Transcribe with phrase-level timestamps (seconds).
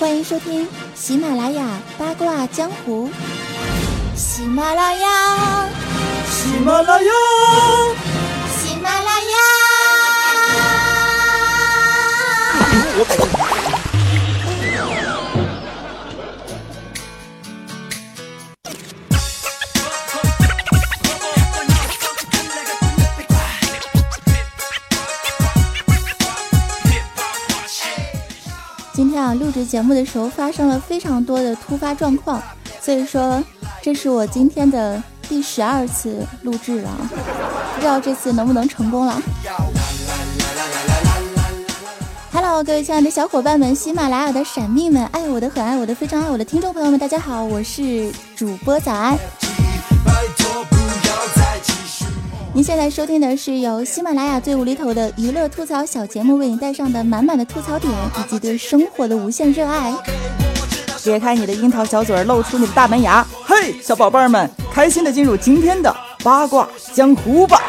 [0.00, 3.10] 欢迎收听喜马拉雅八卦江湖。
[4.16, 5.68] 喜马拉雅，
[6.24, 7.10] 喜马拉雅，
[8.56, 9.36] 喜马拉雅。
[29.34, 32.42] 录制节目的时候发生了非常多的突发状况，
[32.80, 33.42] 所以说
[33.82, 36.90] 这是我今天的第十二次录制了，
[37.74, 39.20] 不知道这次能不能成功了。
[42.32, 49.18] Hello，各位亲爱的小伙伴们，喜马拉雅的闪蜜们，爱我的很爱我的非常爱我的听众朋友们，大家好，我是主播早安。
[52.52, 59.94] 您现在收听的是由喜马拉雅最无厘头的娱乐吐槽小节目为你带上的满满的吐槽点，以及对生活的无限热爱。
[61.04, 63.24] 咧开你的樱桃小嘴，露出你的大门牙。
[63.46, 67.60] 嘿，小宝贝儿们，开心的进入今天的八卦江湖吧。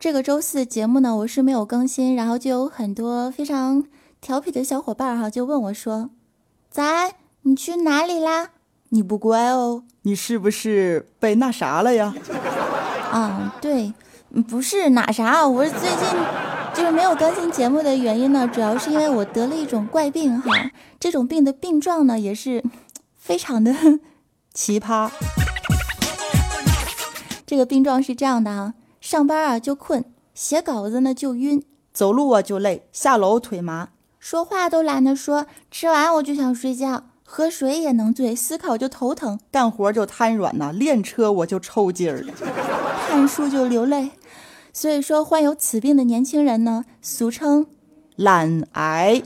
[0.00, 3.84] 这个周四的节目呢，我是没有更新，然后就有很多非常
[4.22, 6.08] 调皮的小伙伴哈，就问我说。
[6.72, 8.48] 早安，你去哪里啦？
[8.88, 12.14] 你不乖哦，你是不是被那啥了呀？
[13.12, 13.92] 啊，对，
[14.48, 15.98] 不是哪啥，我是最近
[16.72, 20.50] 就是没有更新节目的原因呢，主要是因为我得了一种怪病哈，
[20.98, 22.64] 这种病的病状呢也是
[23.18, 23.74] 非常的
[24.54, 25.10] 奇葩。
[27.44, 30.02] 这个病状是这样的啊，上班啊就困，
[30.34, 31.62] 写稿子呢就晕，
[31.92, 33.90] 走路啊就累，下楼腿麻。
[34.22, 42.24] 说话都懒得说，吃完我就想睡觉，喝水也能醉，思考就头疼，干活就瘫软呐，练车我就抽筋儿，
[43.08, 44.10] 看书就流泪。
[44.72, 47.66] 所以说，患有此病的年轻人呢，俗称
[48.14, 49.20] 懒癌。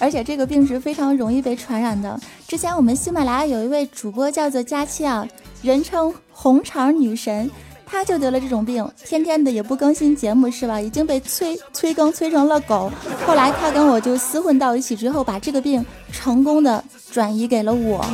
[0.00, 2.18] 而且这个病是非常容易被传染的。
[2.48, 5.24] 之前我们喜马拉雅有一位主播叫做佳期啊，
[5.62, 7.48] 人称红肠女神。
[7.90, 10.80] 他就得了这种病，天天的也不更新节目，是吧？
[10.80, 12.92] 已经被催催更催成了狗。
[13.26, 18.04] 后来他跟我就厮混到一起之后，把这个病成功的转移给了我。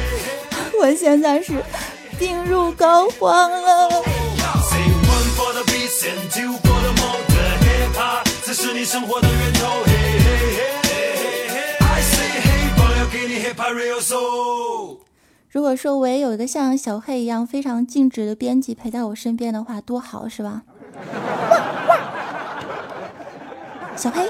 [0.80, 1.54] 我现在是
[2.18, 3.88] 病入膏肓了。
[15.50, 20.60] 如果说我也有一个像小黑一样非常静止的编辑陪在我身边的话，多好，是吧？
[23.96, 24.28] 小黑，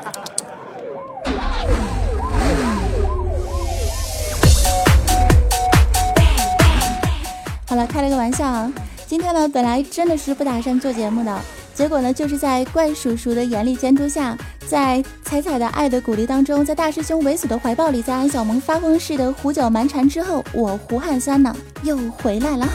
[7.67, 8.73] 好了，开了个玩笑啊。
[9.05, 11.37] 今天呢，本来真的是不打算做节目的，
[11.78, 14.37] 结果呢，就是在怪叔叔的严厉监督下。
[14.66, 22.69] 在彩彩的爱的鼓励当中，在大师兄猥琐的怀抱里，在安小萌发疯似的胡搅蛮缠之后，我胡汉三呢又回来了。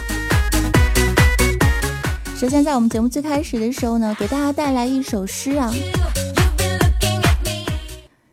[2.39, 5.69] 首先，在我们节目最开始的时候呢，给大家带来一首诗啊：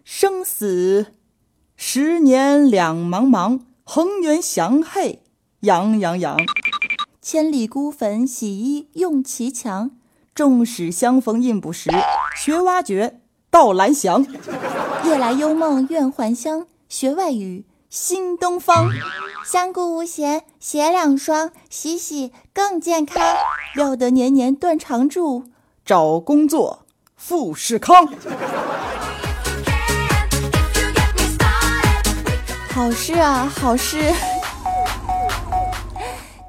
[0.05, 1.07] 生死
[1.75, 5.25] 十年两茫茫，恒源祥嘿
[5.63, 6.37] 洋洋洋，
[7.21, 9.91] 千里孤坟洗衣用其强，
[10.41, 11.91] 纵使相逢应不识，
[12.35, 13.21] 学挖掘。
[13.51, 14.27] 到蓝翔，
[15.05, 16.67] 夜来幽梦愿还乡。
[16.89, 18.89] 学外语新东方，
[19.45, 23.23] 相顾无嫌鞋两双，洗洗更健康。
[23.75, 25.45] 料得年年断肠柱，
[25.85, 28.09] 找工作富士康。
[32.71, 34.11] 好事啊，好诗。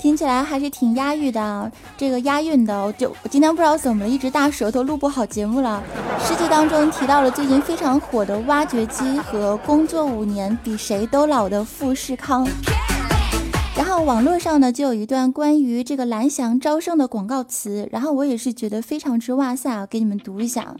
[0.02, 5.84] 听起来还是挺押韵的，这个押韵的，我就我今天不知道怎么了一直大舌头，录不好节目了。
[6.26, 12.48] 诗句当中提到了最近非常火的挖掘机和工作五年比谁都老的富士康。
[13.78, 20.76] 然后网络上呢就有一段关于这个蓝翔招生的广告词，然后我也是觉得非常之哇塞啊，给你们读一下：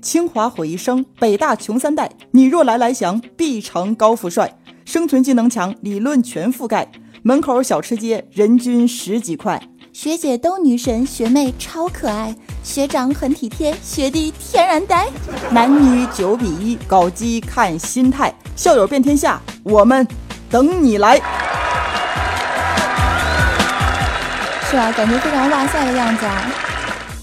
[0.00, 6.88] 清华毁一生，北大穷三代，你若来蓝翔，必成高富帅，生存技能强，理论全覆盖。
[7.22, 9.60] 门口小吃街，人均十几块。
[9.92, 15.06] 学姐都女神，学妹超可爱，学长很体贴，学弟天然呆。
[15.50, 20.06] 男女九比一，搞基看心态，校友遍天下，我们
[20.48, 21.16] 等你来。
[24.70, 26.50] 是啊，感觉非常哇塞的样子啊。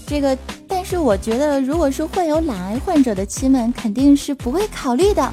[0.06, 5.28] 这个，但是我觉得，如果是患有懒癌患者的亲们，肯定是不会考虑的。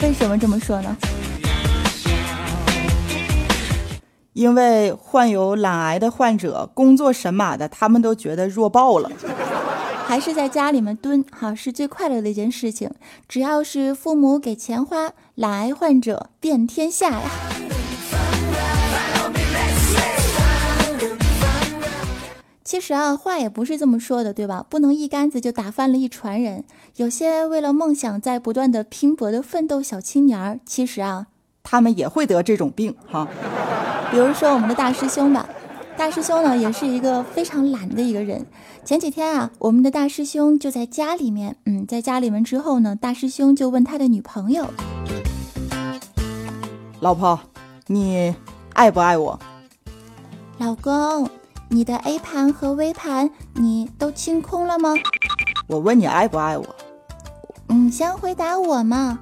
[0.00, 0.96] 为什么这么说呢？
[4.34, 9.10] 因为患有懒癌的患者，工作神马的，他们都觉得弱爆了。
[10.06, 12.90] 还是在家里面蹲，哈，是最快乐的一件事情。
[13.26, 17.20] 只要是父母给钱花，懒癌患者遍天下呀。
[22.64, 24.66] 其实啊，话也不是这么说的，对吧？
[24.68, 26.64] 不能一竿子就打翻了一船人。
[26.96, 31.28] 有些为了梦想在不断的拼搏的奋斗小青年儿，其实啊，
[31.64, 33.26] 他们也会得这种病哈。
[34.12, 35.48] 比如说我们的大师兄吧。
[35.96, 38.44] 大师兄呢，也是一个非常懒的一个人。
[38.84, 44.66] 前几天啊，我们的大师兄就在家里面，嗯，在家里面之后呢，大师兄就问他的女朋友
[46.98, 47.38] ：“老婆，
[47.86, 48.34] 你
[48.72, 49.38] 爱不爱我？”
[50.58, 51.30] 老公，
[51.68, 54.94] 你的 A 盘和 V 盘你都清空了吗？
[55.68, 56.66] 我问你爱不爱我？
[57.68, 59.20] 你，先回答我嘛。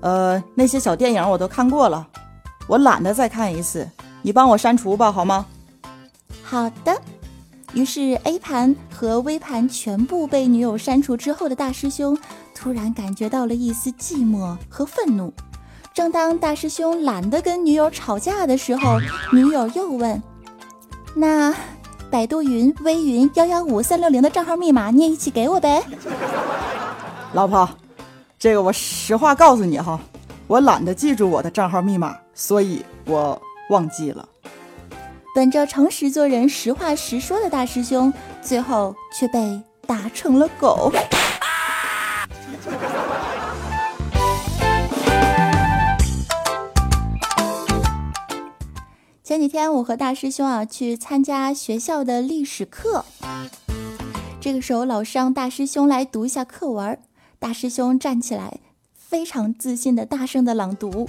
[0.00, 2.06] 呃，那些小电影我都看过了，
[2.66, 3.88] 我懒得再看一次，
[4.22, 5.46] 你帮我删除吧，好吗？
[6.42, 7.00] 好的，
[7.72, 12.16] 于是 A 盘和 V 盘全部被女友删除之后的大师兄，
[12.54, 15.32] 突然感觉到了一丝寂寞和愤怒。
[15.92, 19.00] 正当大师兄懒得跟女友吵架的时候，
[19.32, 20.22] 女友又问
[21.16, 21.54] ：“那
[22.10, 25.82] 百度云、微云幺幺五三六零的账号密码你也一起给我呗？”
[27.32, 27.68] 老婆，
[28.46, 29.98] 这个我实话告诉你哈，
[30.46, 34.28] 我懒得记住我的账号密码，所以我忘记了。
[35.34, 40.92] 本着诚实做人、实话实说的大师兄，最后却被打成了狗。
[49.24, 53.04] 前几天我和大师兄啊去参加学校的历史课，
[54.40, 56.96] 这个时候老师让大师兄来读一下课文，
[57.38, 58.60] 大师兄站起来，
[58.94, 61.06] 非常自信的大声的朗读。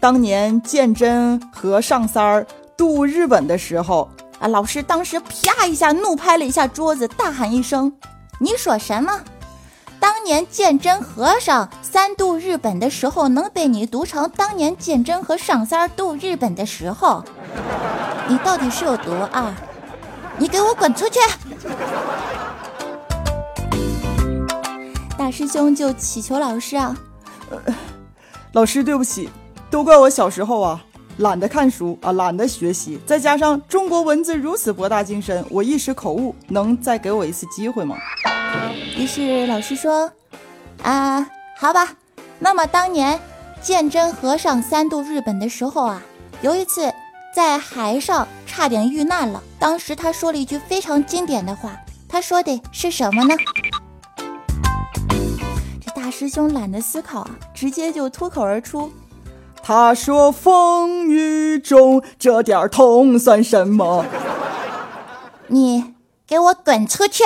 [0.00, 2.46] 当年鉴真和尚三儿
[2.76, 7.92] 渡日本的时候，啊，老师当时啪一下怒拍了一下桌子，大喊一声
[8.40, 9.20] ：“你说什么？
[10.00, 17.22] 当年鉴真和尚三渡日本的时候，能被你读成当年鉴真和尚三儿渡日本的时候？
[18.28, 19.54] 你到底是有多二？
[20.38, 21.20] 你给我滚出去！”
[25.30, 26.96] 大师兄就祈求老师啊，
[27.50, 27.74] 呃
[28.50, 29.30] 老师对不起。
[29.70, 30.84] 都怪我小时候啊，
[31.18, 37.96] 懒得看书啊，懒得学习，再加上中国文字如此博大精深，我一时口误，能再给我一次机会吗？
[38.98, 40.10] 于是老师说
[40.82, 41.24] ：“啊，
[41.56, 41.94] 好吧，
[42.40, 43.20] 那么当年
[43.62, 46.02] 鉴真和尚三渡日本的时候啊，
[46.42, 46.92] 有一次
[47.32, 49.40] 在海上差点遇难了。
[49.60, 51.76] 当时他说了一句非常经典的话，
[52.08, 53.36] 他说的是什么呢？”
[56.02, 58.90] 大师兄懒得思考啊，直接就脱口而出。
[59.62, 64.06] 他说：“风雨中这点痛算什么？”
[65.48, 65.94] 你
[66.26, 67.22] 给我滚出去！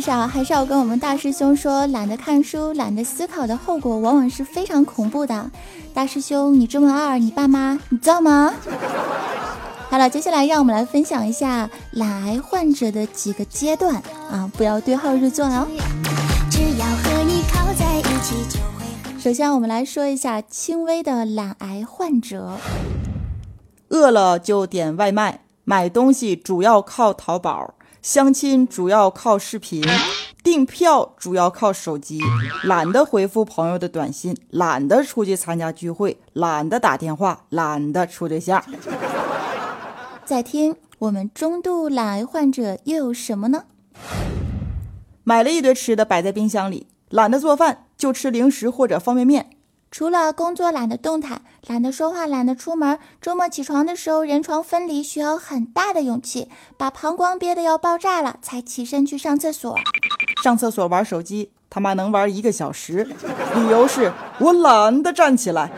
[0.00, 5.50] 至少，还是要跟我们大师兄说，懒得看书、懒得思考的后果，往往是非常恐怖的。
[5.92, 8.50] 大师兄，你这么二，你爸妈你知道吗？
[9.90, 13.96] 好了，接下来让我们来分享一下懒癌患者的几个阶段
[14.30, 15.68] 啊，不要对号入座哦。
[19.18, 22.56] 首先，我们来说一下轻微的懒癌患者，
[23.90, 27.74] 饿了就点外卖，买东西主要靠淘宝。
[28.02, 29.84] 相亲主要靠视频，
[30.42, 32.18] 订票主要靠手机，
[32.64, 38.64] 懒得回复朋友的短信，懒得出去参加聚会，懒得打电话，懒得处对象。
[40.24, 43.64] 再听，我们中度懒癌患者又有什么呢？
[45.22, 49.50] 买了一堆吃的摆在冰箱里，懒得做饭，就吃零食或者方便面。
[49.90, 59.76] 除了工作懒得动弹，懒得说话，懒得出门，周末起床的时候人床分离，需要很大的勇气，把膀胱憋得要爆炸了才起身去上厕所。
[60.44, 63.02] 上厕所玩手机，他妈能玩一个小时，
[63.56, 65.68] 理由是我懒得站起来。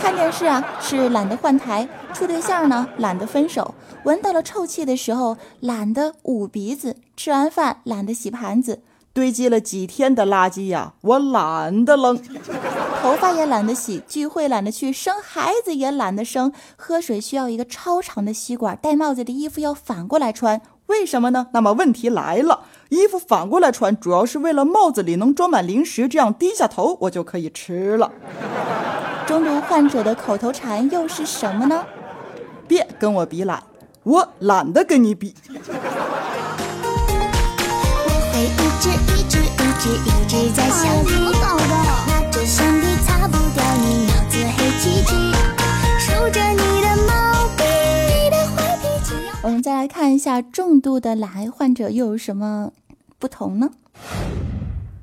[0.00, 3.74] 看电视啊，是懒得换台；处对象呢，懒得分手；
[4.04, 8.80] 闻到了臭气的时候，懒得捂鼻子；吃完饭，懒得洗盘子。
[9.14, 12.20] 堆积了几天的垃圾呀，我懒得扔。
[13.00, 21.46] 头发也懒得洗，聚会懒得去，生孩子也懒得生，喝水需要一个超长的吸管，戴帽子的衣服要反过来穿，为什么呢？
[21.52, 28.10] 那么问题来了，衣服反过来穿，主要是为了帽子里能装满零食，这样低下头我就可以吃了。
[29.28, 31.86] 中毒患者的口头禅又是什么呢？
[32.66, 33.62] 别跟我比懒，
[34.02, 35.34] 我懒得跟你比。
[38.80, 45.14] 直一直一直一直在想你，拿着橡皮擦不掉你脑子黑漆漆，
[45.98, 47.64] 数着你的毛病，
[48.08, 49.14] 你的坏脾气。
[49.42, 52.72] 我们再来看一下重度的懒癌患者又有什么
[53.18, 53.70] 不同呢？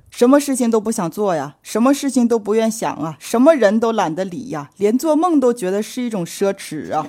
[0.10, 7.08] 什么事情都不想做呀，什么事情都不愿想啊，什么人都懒得理呀，连做梦都觉得是一种奢侈啊。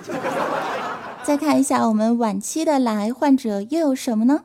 [1.23, 4.40] 再看一下我们晚期的懒癌患者又有什么呢？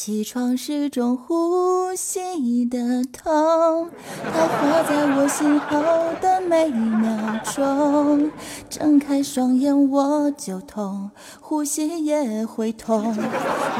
[0.00, 2.78] 起床是种呼吸的
[3.12, 3.90] 痛，
[4.32, 5.82] 它活在我心后
[6.20, 8.30] 的每一秒钟。
[8.70, 13.12] 睁开双眼我就痛，呼吸也会痛，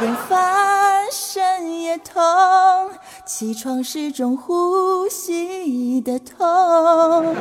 [0.00, 2.20] 连翻身也痛。
[3.24, 7.36] 起床是种呼吸的痛。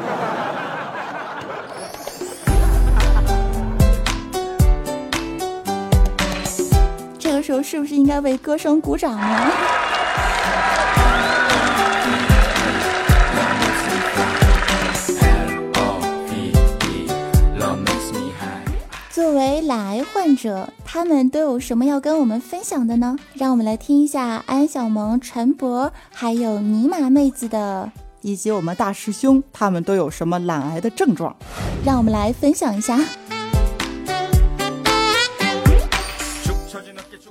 [7.48, 9.52] 时候是不是应该为歌声鼓掌呢？
[19.10, 23.16] 作为懒癌患者，他们都有什么要跟我们分享的呢？
[23.34, 27.90] 让我们来听一下安小萌、陈博还有尼玛妹子的，
[28.20, 31.34] 以及我们大师兄他们都有什么懒癌的症状？
[31.86, 33.00] 让我们来分享一下。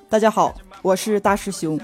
[0.09, 1.79] 大家好，我是大师兄。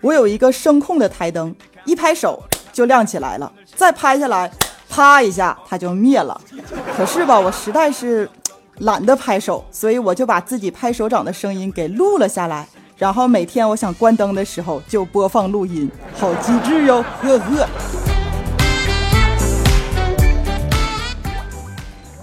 [0.00, 1.52] 我有一个声控的台灯，
[1.84, 2.40] 一拍手
[2.72, 4.48] 就亮起来了，再拍下来，
[4.88, 6.40] 啪一下它就灭了。
[6.96, 8.30] 可是吧，我实在是
[8.78, 12.64] 懒得拍手，所以我就把自己拍手掌的声音给录了下来，
[12.96, 17.68] 然后每天我想关灯的时候就播放录音，好机智哟，呵呵。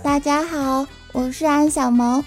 [0.01, 2.23] 大家好，我是安小萌。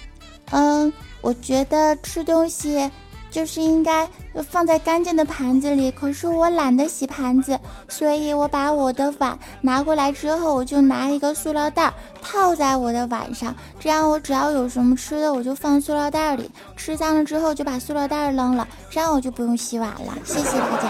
[0.51, 2.91] 嗯，我觉得吃东西。
[3.35, 4.07] 就是应该
[4.49, 20.17] 放在干净的盘子里，可是我懒得洗盘子，所以我把我的碗拿过来之后，我就拿一个塑料袋套在我的碗上，这样我只要有什么吃的，我就放塑料袋里，吃脏了之后就把塑料袋扔了，这样我就不用洗碗了。
[20.23, 20.89] 谢谢大家。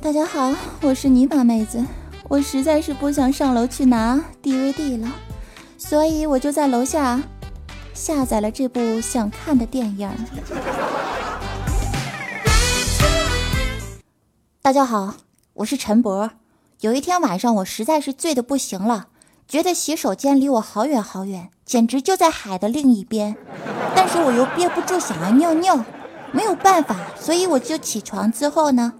[0.00, 1.84] 大家好，我是泥巴妹子，
[2.30, 5.12] 我实在是不想上楼去拿 DVD 了。
[5.92, 7.22] 所以我就在楼下
[7.92, 10.10] 下载了这部想看的电影。
[14.62, 15.16] 大家好，
[15.52, 16.30] 我是陈博。
[16.80, 19.08] 有一天晚上，我实在是醉得不行了，
[19.46, 23.36] 觉得洗手间离我好远好远，简直就在海的另一边。
[23.94, 25.84] 但是我又憋不住想要尿尿，
[26.32, 28.94] 没有办法，所以我就起床之后呢，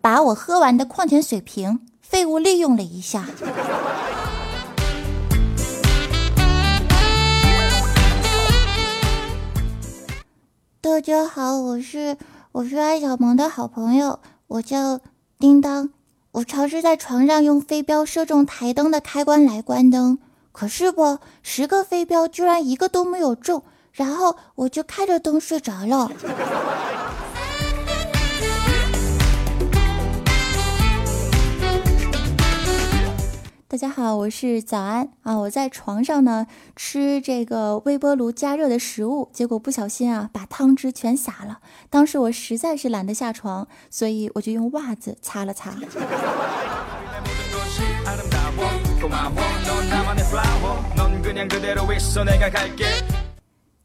[0.00, 3.26] 把我喝完的矿泉水瓶废物利用了一下。
[10.86, 12.16] 大家好，我是
[12.52, 15.00] 我是艾小萌的好朋友，我叫
[15.36, 15.90] 叮当。
[16.30, 20.16] 我尝试在床上用飞镖射中台灯的开关来关灯，
[20.52, 26.08] 可是不，十个飞镖居然一个都没有中，然后我就开着灯睡着了。
[33.76, 35.36] 大家好，我是早安啊！
[35.36, 41.58] 我在床上呢吃这个微波炉加热的食物，结果不小心啊把汤汁全洒了。
[41.90, 45.74] 当时我实在是懒得下床，所以我就用袜子擦了擦。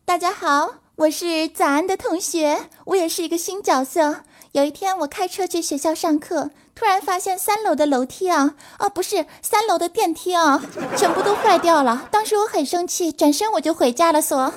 [0.06, 4.24] 大家好，我是早安的同学，我也是一个新角色。
[4.54, 6.50] 有一天我开车去学校上课。
[6.76, 10.62] 突然发现三楼的楼梯啊，哦不是三楼的电梯啊，
[10.98, 12.10] 全部都坏掉了。
[12.12, 14.22] 当时我很生气，转身我就回家了。
[14.22, 14.52] 说，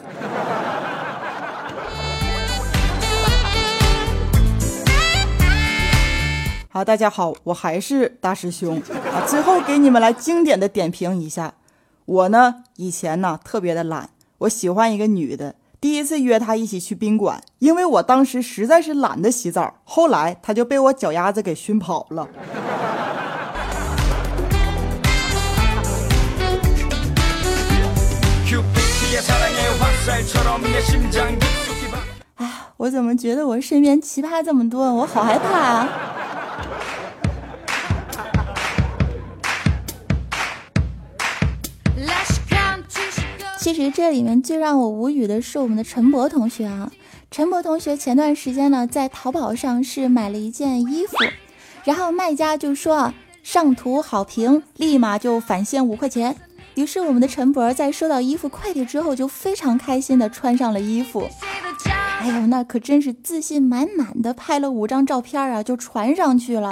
[6.70, 8.82] 好，大家好，我还是大师兄
[9.12, 9.22] 啊。
[9.28, 11.54] 最后给你们来经典的点评一下，
[12.04, 15.54] 我呢以前呢特别的懒，我喜欢一个女的。
[15.84, 19.74] 第一次约他一起去宾馆，因为我当时实在是懒得洗澡。
[19.84, 22.26] 后来他就被我脚丫子给熏跑了。
[32.36, 32.48] 哎，
[32.78, 36.13] 我怎么觉得我身边奇葩这么多，我好害怕啊！
[43.64, 46.92] 其实这里面最让我无语的是我们的陈博同学啊。
[47.30, 51.16] 陈博同学前段时间呢，在淘宝上是买了一件衣服，
[51.82, 56.36] 然后卖家就说上图好评，立马就返现五块钱。
[56.74, 61.26] 于是我们的陈博在收到衣服快递之后，就非常开心的穿上了衣服。
[62.20, 66.68] 哎呦，那可真是自信满满的，拍了五张照片啊，就传上去了。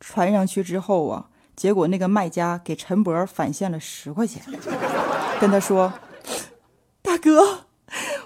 [0.00, 4.42] 传上去之后啊，结果那个卖家给陈博返现了十块钱，
[5.42, 5.92] 跟他说
[7.02, 7.64] ：“大哥，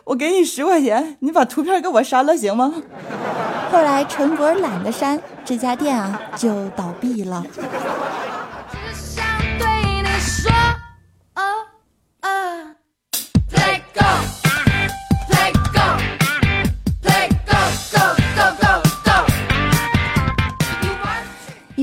[0.04, 2.75] 我给你十块钱，你把图片给我删了行吗？”
[3.73, 7.42] 后来陈博懒得删，这家店啊就倒闭了。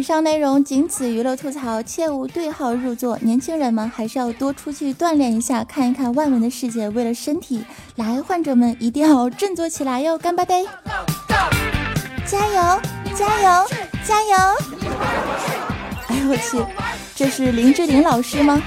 [0.03, 3.17] 以上内容仅此娱乐吐槽，切勿对号入座。
[3.21, 6.89] 年轻人们还是要多出去锻炼一下，看一看外面的世界。
[6.89, 7.63] 为了身体，
[7.95, 10.17] 来，患者们一定要振作起来哟！
[10.17, 10.65] 干巴爹，
[12.25, 12.81] 加油，
[13.15, 13.65] 加油，
[14.05, 14.35] 加油！
[16.09, 16.61] 哎呦我去，
[17.15, 18.61] 这是林志玲老师吗？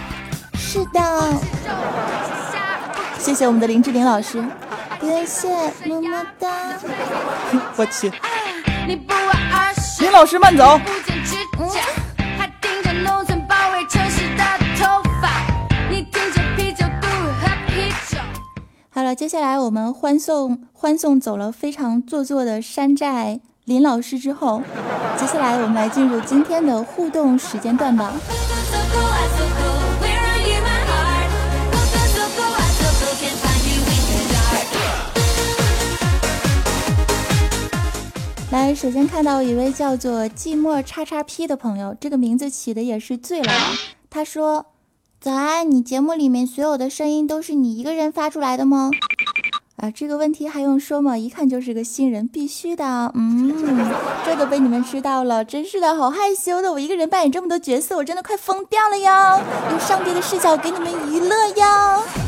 [0.54, 1.34] 是的，
[3.18, 4.42] 谢谢我们的林志玲老师，
[5.02, 5.50] 感谢
[5.84, 6.48] 么么哒。
[7.76, 8.10] 我去，
[10.00, 10.80] 林老师慢走。
[18.90, 24.62] 好了，接下来我们欢送欢送走了非常做作的山寨林老师之后，
[25.16, 28.12] 接下来我们来进入今天的互动时间段吧。
[38.56, 43.52] 来，首先看到一位叫做寂寞叉叉 P 的朋友，这个名字起的也是醉了。
[44.08, 44.64] 他说
[45.20, 48.90] ：“早安，你节目里面所有的声音都是你一个人发出来的吗？”
[49.76, 51.18] 啊，这个问题还用说吗？
[51.18, 53.12] 一看就是个新人，必须的。
[53.14, 53.54] 嗯，
[54.24, 56.72] 这都被你们知道了，真是的，好害羞的。
[56.72, 59.38] 我一个人扮演这么多角色，我真的快疯掉了哟！
[59.70, 62.25] 用上帝的视角给你们娱乐哟。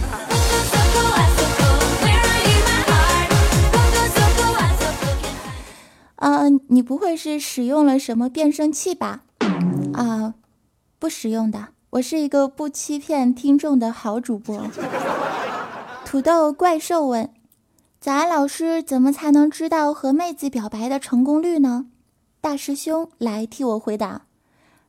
[6.19, 9.23] 啊，你不会是使用了什么变声器吧？
[9.95, 10.35] 啊，
[10.99, 14.69] 不使用的，我是一个不欺骗听众的好主播。
[16.05, 17.31] 土豆怪兽问：
[18.01, 21.87] 早安老师，怎么才能知道和妹子表白的成功率呢？
[22.41, 24.23] 大师兄来替我回答。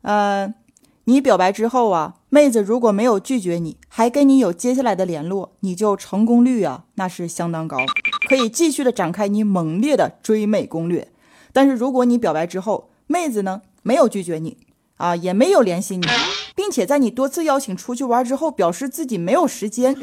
[0.02, 0.52] 呃，
[1.04, 7.78] 你表白之后啊，妹子如果没有拒绝你，还跟你有接下来的联络，你就成功率啊，那是相当高，
[8.28, 11.08] 可以继续的展开你猛烈的追妹攻略。
[11.53, 14.57] 但是如果你表白之后，妹子呢没有拒绝你
[14.97, 16.05] 啊，也没有联系你，
[16.55, 19.95] 并且在你多次邀请出去玩之后，表示自己没有时间，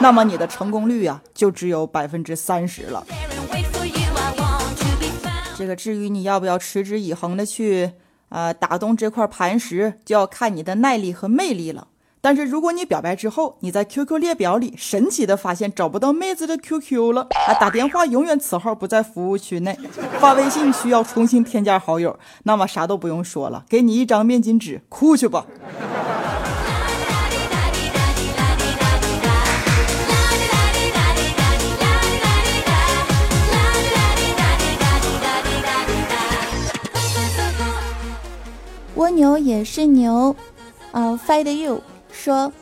[0.00, 3.06] 那么你的成功率啊就只有百分之三十了。
[5.56, 7.92] 这个至于你要不要持之以恒的去
[8.28, 11.88] 啊打动这块磐石，就要看你的耐力和魅力了。
[12.24, 19.78] 但是如果你表白之后，你在 QQ 列表里神奇的发现找不到妹子的 QQ 了啊，打电话永远此号不在服务区内，
[20.18, 25.44] 发微信需要重新添加好友，那么啥都不用说了，给你一张面巾纸，哭去吧。
[38.94, 40.34] 蜗牛也是牛，
[40.92, 41.82] 啊，fight you。
[42.14, 42.52] 说，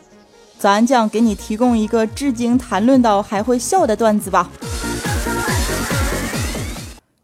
[0.58, 4.50] 咱将给你提供一个至今谈论到还会笑的段子吧。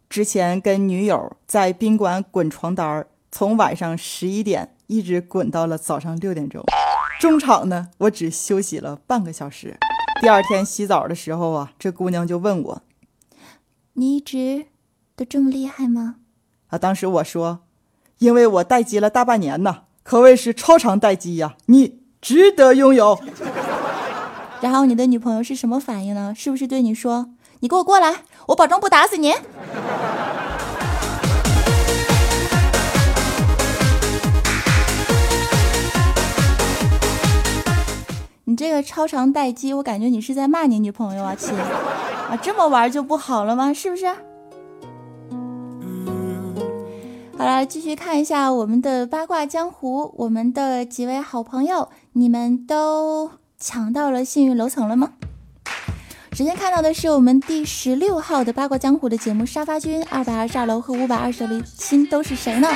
[0.08, 6.62] 之前跟女友在宾馆滚床单儿，从晚上十一点一直滚到了早上六点钟，
[7.18, 9.76] 中场呢我只休息了半个小时。
[10.20, 12.82] 第二天洗澡的时候啊，这姑娘就问我
[13.94, 14.66] ：“你一直
[15.16, 16.16] 都这么厉害吗？”
[16.68, 17.60] 啊，当时我说
[18.18, 21.97] ：“因为我待机了大半年呢，可谓是超长待机呀。”你。
[22.20, 23.18] 值得拥有。
[24.60, 26.34] 然后你的女朋友是什么反应呢？
[26.36, 29.34] 是不是对你说：“你给我过来，我保证不打死你。”
[38.44, 43.72] 你这个超长待机，我感觉你是在骂你女朋友啊，亲啊，这么玩就不好了吗？
[43.72, 44.06] 是不是？
[47.38, 55.12] 好了，继续看一下我们的八卦江湖，我们的几位好朋友，你们都抢到了幸运楼层了吗？
[56.32, 62.68] 首先看到的是我们第十六号的八卦江湖的节目沙发君，二百二十二楼和五百二十楼亲都是谁呢？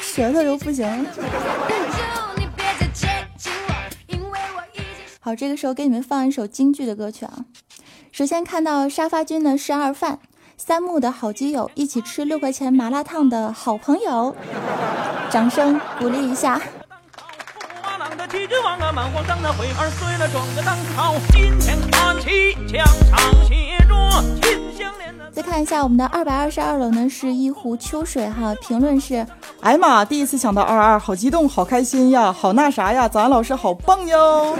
[0.00, 1.10] 舌头都不行了。
[5.20, 7.44] 好，这个时候给你们放一首京剧的歌曲啊。
[8.10, 10.20] 首先看到沙发君的是二饭，
[10.68, 14.36] 三木的好基友，一起吃六块钱麻辣烫的好朋友，
[15.30, 16.60] 掌声鼓励一下。
[25.32, 29.26] 再看一下我们的二百二十二楼呢，是一壶秋水哈，评论是：
[29.62, 34.54] 哎呀妈，第一次抢到二二，好激动，好开心呀，好那啥呀，早安老师好棒哟。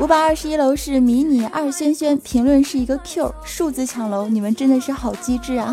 [0.00, 5.72] 五百二十一楼是迷你二轩轩，评论是一个 Q，数字抢楼，你们真的是好机智啊！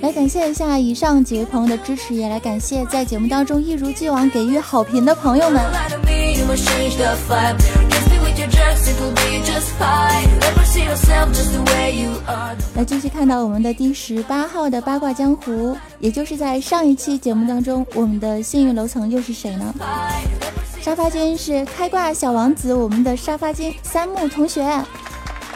[0.00, 5.60] 来感谢一下以上几位朋友的支持，也来感谢在节目当中一如既往给予好评的朋友们。
[12.74, 19.74] 来继续看到我们的第十八号的八卦江湖，也就是在上一期节目当中，我们的幸运楼层又是谁呢？
[20.80, 24.62] 沙发君是开挂小王子，我们的沙发君三木同学。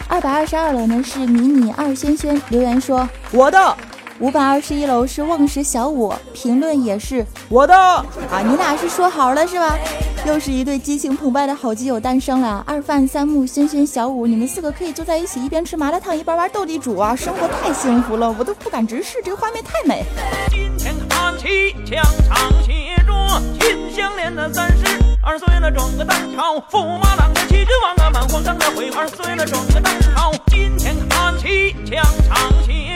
[0.09, 3.77] 二百二十二楼呢是迷你二轩轩留言说我的。
[4.19, 9.79] 五百二十一楼是望石小五，评论也是我的啊，你俩是说好了是吧？
[10.27, 20.05] 又是一对激情澎湃的好基友诞生了，二范三木轩轩小五，你们四个可以坐在一起，一边吃麻辣烫一边玩斗地主啊，生活太幸福了，我都不敢直视，这个画面太美。
[20.51, 23.13] 今天看齐墙上写着
[23.61, 30.33] 心相连的三十二岁了，装个蛋炒驸马郎的气质王啊，满皇上的会二岁了，装个蛋炒。
[30.47, 32.96] 今天看齐墙上写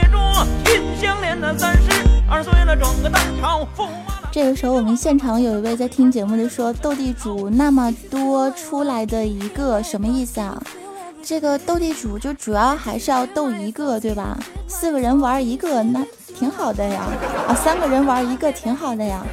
[1.41, 1.89] 香莲的三十
[2.29, 4.29] 二岁了，装个蛋炒驸马。
[4.31, 10.61] 这个时候，我们现场有一位在听节目的说：“斗地主那么多出来的一个什么意思啊？
[11.23, 14.37] 这个斗地主就主要还是要斗一个，对吧？
[14.67, 16.05] 四个人玩一个那
[16.37, 17.01] 挺好的呀，
[17.47, 19.25] 啊，三个人玩一个挺好的呀。”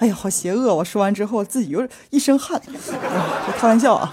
[0.00, 0.74] 哎呀，好邪恶！
[0.74, 2.60] 我说完之后自己又一身汗。
[3.58, 4.10] 开玩笑啊，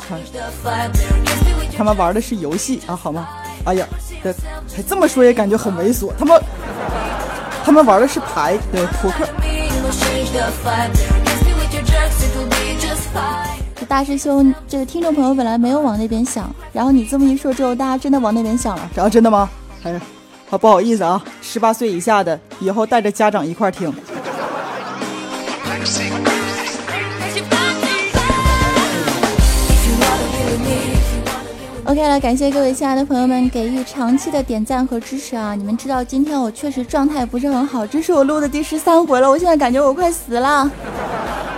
[1.78, 3.28] 他们玩的是游戏啊，好吗？
[3.63, 3.88] 哎呀。
[4.23, 4.34] 这
[4.76, 6.12] 还这么说也感觉很猥琐。
[6.17, 6.41] 他们
[7.63, 9.26] 他们玩的是牌，对扑克。
[13.88, 18.89] 大师兄，这个听众朋友本来没有往那边想，然后你这么一说之后，大家真的往那边想了。
[18.93, 19.50] 然后真的吗？
[19.84, 20.02] 哎，
[20.50, 23.93] 好不好意思啊，十八岁以下的以后带着家长一块听。
[31.88, 35.56] OK 了，感谢各位亲爱的朋友们给予长期的点赞和支持啊！
[35.56, 40.69] 你们知道今天我确实状态不是很好，这是我录的第十三回了，我现在感觉我快死了。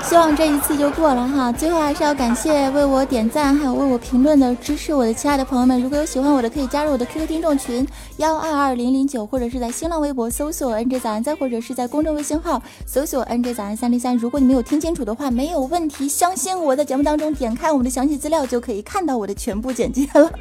[0.04, 1.52] 希望这一次就过了哈。
[1.52, 5.80] 最后还是要感谢为我点赞还有为我评论的支持我的亲爱的朋友们。
[5.82, 14.18] 如果有喜欢我的，可以加入我的 QQ 听众群幺二二零零九，或者是在新浪微博搜索 NJ 早安，再或者是在公众微信号搜索 NJ 早安三零三。
[14.18, 20.32] 如果你没有听清楚的话，没有问题，相信我在节目当中点开我们的详细资料，就可以看到我的全部简介了。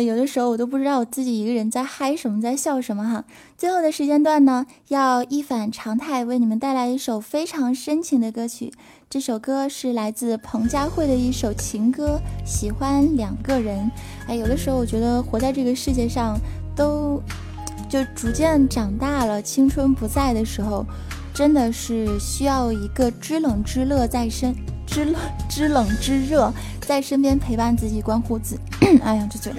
[0.00, 3.24] 有的时候我都不知道我自己一个人在嗨什么，在笑什么哈。
[3.58, 8.72] 最后的时间段呢，要一反常态，为你们带来一首非常深情的歌曲。
[9.08, 13.78] 这首歌是来自彭佳慧的一首情歌，《喜欢两个人》。
[14.28, 16.38] 哎，有的时候我觉得活在这个世界上，
[16.76, 17.20] 都
[17.88, 20.86] 就逐渐长大了，青春不在的时候，
[21.34, 24.54] 真的是需要一个知冷知热在身。
[24.90, 25.14] 知冷
[25.48, 28.58] 知冷知热，在身边陪伴自己，关乎自，
[29.04, 29.52] 哎呀，这嘴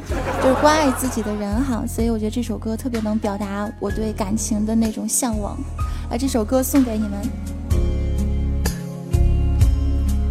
[0.43, 1.85] 就是关爱自己的人哈。
[1.87, 5.57] 所以我觉得这首歌特别能表达我对感情的那种向往。
[6.09, 7.21] 把，这首歌送给你们。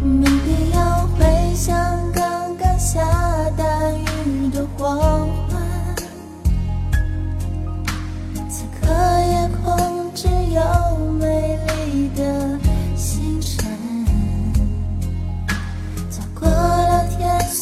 [0.03, 1.75] 没必要回想
[2.13, 3.01] 刚刚下
[3.57, 3.65] 大
[4.25, 5.59] 雨的黄昏，
[8.47, 11.57] 此刻夜空只有美
[11.89, 12.70] 丽的。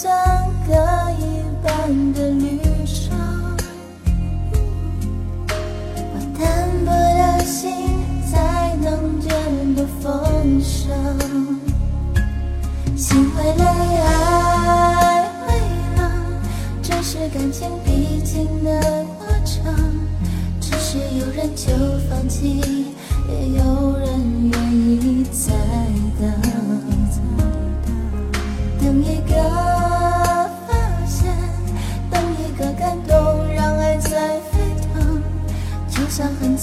[0.02, 0.16] 算
[0.66, 0.72] 各
[1.20, 3.12] 一半的旅程，
[6.14, 6.48] 我淡
[6.86, 7.70] 薄的心
[8.32, 9.28] 才能觉
[9.76, 10.90] 得丰盛。
[12.96, 15.54] 心会累，爱会
[15.98, 16.02] 冷，
[16.82, 19.76] 这是感情必经的过程。
[20.62, 21.74] 只是有人就
[22.10, 22.86] 放弃，
[23.28, 25.54] 也有人愿意再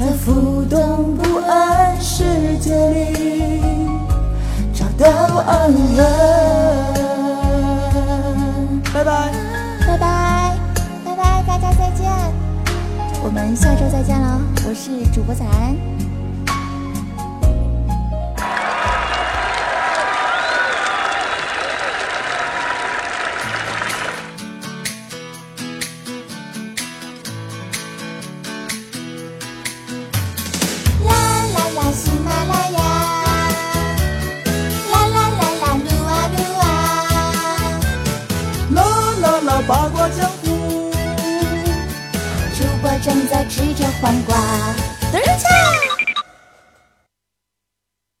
[0.00, 3.60] 在浮动不安世界里
[4.72, 5.06] 找到
[5.40, 6.06] 安稳。
[8.94, 9.30] 拜拜。
[9.86, 10.56] 拜拜，
[11.04, 12.10] 拜拜，大家再见，
[13.22, 14.40] 我们下周再见了。
[14.66, 15.76] 我是主播早安。